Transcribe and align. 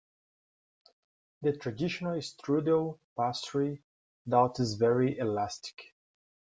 The 1.43 1.55
traditional 1.55 2.15
strudel 2.21 2.97
pastry 3.15 3.83
dough 4.27 4.51
is 4.57 4.73
very 4.73 5.15
elastic. 5.19 5.93